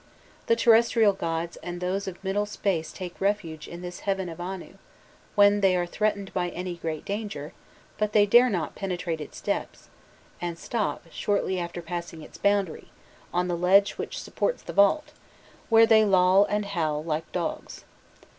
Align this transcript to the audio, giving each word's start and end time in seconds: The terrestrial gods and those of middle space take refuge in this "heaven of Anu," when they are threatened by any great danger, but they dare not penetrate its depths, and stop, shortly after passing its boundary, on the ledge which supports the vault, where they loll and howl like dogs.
The 0.47 0.55
terrestrial 0.55 1.13
gods 1.13 1.57
and 1.57 1.79
those 1.79 2.07
of 2.07 2.23
middle 2.23 2.47
space 2.47 2.91
take 2.91 3.21
refuge 3.21 3.67
in 3.67 3.83
this 3.83 3.99
"heaven 3.99 4.29
of 4.29 4.41
Anu," 4.41 4.79
when 5.35 5.61
they 5.61 5.75
are 5.75 5.85
threatened 5.85 6.33
by 6.33 6.49
any 6.49 6.75
great 6.77 7.05
danger, 7.05 7.53
but 7.99 8.11
they 8.11 8.25
dare 8.25 8.49
not 8.49 8.73
penetrate 8.73 9.21
its 9.21 9.39
depths, 9.39 9.89
and 10.41 10.57
stop, 10.57 11.05
shortly 11.11 11.59
after 11.59 11.83
passing 11.83 12.23
its 12.23 12.39
boundary, 12.39 12.87
on 13.31 13.47
the 13.47 13.55
ledge 13.55 13.91
which 13.99 14.19
supports 14.19 14.63
the 14.63 14.73
vault, 14.73 15.11
where 15.69 15.85
they 15.85 16.03
loll 16.03 16.45
and 16.45 16.65
howl 16.65 17.03
like 17.03 17.31
dogs. 17.31 17.83